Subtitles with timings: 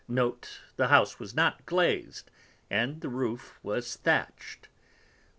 [0.07, 2.31] Note, the House was not glazed,
[2.71, 4.65] and the Roof was thatch'd.
[4.65, 4.69] 4.